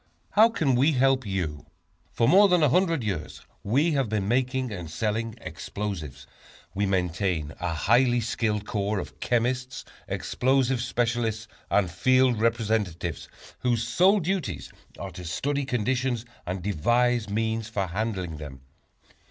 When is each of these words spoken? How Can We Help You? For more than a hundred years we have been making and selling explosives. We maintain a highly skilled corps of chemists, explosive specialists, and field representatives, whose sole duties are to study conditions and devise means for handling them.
How 0.31 0.49
Can 0.49 0.73
We 0.73 0.93
Help 0.93 1.27
You? 1.27 1.67
For 2.11 2.27
more 2.27 2.47
than 2.47 2.63
a 2.63 2.69
hundred 2.69 3.03
years 3.03 3.41
we 3.63 3.91
have 3.91 4.09
been 4.09 4.27
making 4.27 4.71
and 4.71 4.89
selling 4.89 5.35
explosives. 5.39 6.25
We 6.73 6.87
maintain 6.87 7.53
a 7.59 7.75
highly 7.75 8.19
skilled 8.19 8.65
corps 8.65 8.97
of 8.97 9.19
chemists, 9.19 9.85
explosive 10.07 10.81
specialists, 10.81 11.47
and 11.69 11.91
field 11.91 12.41
representatives, 12.41 13.29
whose 13.59 13.87
sole 13.87 14.19
duties 14.19 14.73
are 14.97 15.11
to 15.11 15.23
study 15.23 15.65
conditions 15.65 16.25
and 16.47 16.63
devise 16.63 17.29
means 17.29 17.69
for 17.69 17.85
handling 17.85 18.37
them. 18.37 18.61